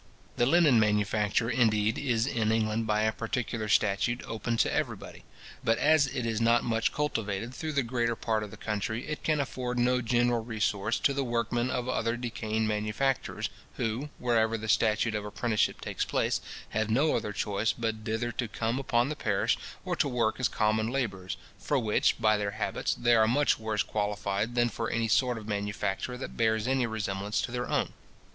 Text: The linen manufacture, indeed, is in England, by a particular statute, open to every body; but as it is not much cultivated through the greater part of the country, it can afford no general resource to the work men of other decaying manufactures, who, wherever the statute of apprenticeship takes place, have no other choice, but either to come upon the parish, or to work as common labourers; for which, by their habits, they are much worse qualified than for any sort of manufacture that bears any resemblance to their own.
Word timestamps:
The 0.37 0.47
linen 0.47 0.79
manufacture, 0.79 1.47
indeed, 1.47 1.95
is 1.99 2.25
in 2.25 2.51
England, 2.51 2.87
by 2.87 3.03
a 3.03 3.11
particular 3.11 3.69
statute, 3.69 4.23
open 4.25 4.57
to 4.57 4.73
every 4.73 4.95
body; 4.95 5.25
but 5.63 5.77
as 5.77 6.07
it 6.07 6.25
is 6.25 6.41
not 6.41 6.63
much 6.63 6.91
cultivated 6.91 7.53
through 7.53 7.73
the 7.73 7.83
greater 7.83 8.15
part 8.15 8.41
of 8.41 8.49
the 8.49 8.57
country, 8.57 9.05
it 9.07 9.21
can 9.23 9.39
afford 9.39 9.77
no 9.77 10.01
general 10.01 10.43
resource 10.43 10.97
to 11.01 11.13
the 11.13 11.23
work 11.23 11.51
men 11.51 11.69
of 11.69 11.87
other 11.87 12.17
decaying 12.17 12.65
manufactures, 12.65 13.51
who, 13.75 14.09
wherever 14.17 14.57
the 14.57 14.67
statute 14.67 15.13
of 15.13 15.23
apprenticeship 15.23 15.79
takes 15.81 16.03
place, 16.03 16.41
have 16.69 16.89
no 16.89 17.15
other 17.15 17.31
choice, 17.31 17.71
but 17.71 17.93
either 18.07 18.31
to 18.31 18.47
come 18.47 18.79
upon 18.79 19.07
the 19.07 19.15
parish, 19.15 19.55
or 19.85 19.95
to 19.95 20.07
work 20.07 20.39
as 20.39 20.47
common 20.47 20.87
labourers; 20.87 21.37
for 21.59 21.77
which, 21.77 22.19
by 22.19 22.37
their 22.37 22.57
habits, 22.57 22.95
they 22.95 23.13
are 23.13 23.27
much 23.27 23.59
worse 23.59 23.83
qualified 23.83 24.55
than 24.55 24.67
for 24.67 24.89
any 24.89 25.07
sort 25.07 25.37
of 25.37 25.47
manufacture 25.47 26.17
that 26.17 26.35
bears 26.35 26.67
any 26.67 26.87
resemblance 26.87 27.39
to 27.39 27.51
their 27.51 27.67
own. 27.67 27.93